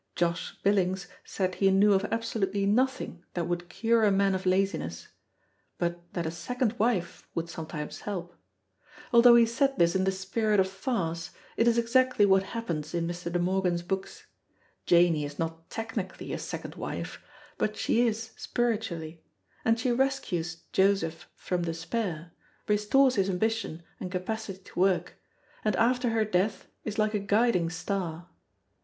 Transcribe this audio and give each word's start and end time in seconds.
Josh 0.15 0.57
Billings 0.63 1.05
said 1.23 1.53
he 1.53 1.69
knew 1.69 1.93
of 1.93 2.05
absolutely 2.05 2.65
nothing 2.65 3.23
that 3.35 3.45
would 3.47 3.69
cure 3.69 4.03
a 4.03 4.09
man 4.09 4.33
of 4.33 4.47
laziness; 4.47 5.09
but 5.77 6.11
that 6.13 6.25
a 6.25 6.31
second 6.31 6.73
wife 6.79 7.27
would 7.35 7.47
sometimes 7.47 7.99
help. 8.01 8.33
Although 9.13 9.35
he 9.35 9.45
said 9.45 9.77
this 9.77 9.95
in 9.95 10.03
the 10.05 10.11
spirit 10.11 10.59
of 10.59 10.67
farce, 10.67 11.29
it 11.55 11.67
is 11.67 11.77
exactly 11.77 12.25
what 12.25 12.41
happens 12.41 12.95
in 12.95 13.05
Mr. 13.05 13.31
De 13.31 13.37
Morgan's 13.37 13.83
books. 13.83 14.25
Janey 14.87 15.23
is 15.23 15.37
not 15.37 15.69
technically 15.69 16.33
a 16.33 16.39
second 16.39 16.73
wife, 16.73 17.21
but 17.59 17.77
she 17.77 18.07
is 18.07 18.31
spiritually; 18.35 19.23
and 19.63 19.79
she 19.79 19.91
rescues 19.91 20.63
Joseph 20.73 21.29
from 21.35 21.61
despair, 21.65 22.31
restores 22.67 23.17
his 23.17 23.29
ambition 23.29 23.83
and 23.99 24.11
capacity 24.11 24.63
to 24.63 24.79
work, 24.79 25.13
and 25.63 25.75
after 25.75 26.09
her 26.09 26.25
death 26.25 26.65
is 26.83 26.97
like 26.97 27.13
a 27.13 27.19
guiding 27.19 27.69
star. 27.69 28.29